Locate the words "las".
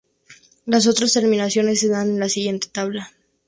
0.65-0.87